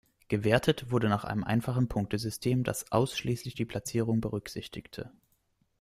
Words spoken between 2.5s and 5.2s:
das ausschließlich die Platzierung berücksichtigte.